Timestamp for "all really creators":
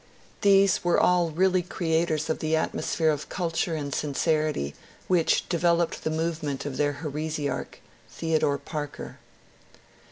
0.99-2.27